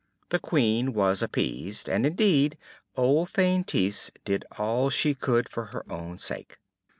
The 0.29 0.39
Queen 0.39 0.93
was 0.93 1.21
appeased; 1.21 1.87
and, 1.87 2.07
indeed, 2.07 2.57
old 2.95 3.29
Feintise 3.29 4.09
did 4.25 4.45
all 4.57 4.89
she 4.89 5.13
could 5.13 5.47
for 5.47 5.65
her 5.65 5.85
own 5.91 6.17
sake. 6.17 6.57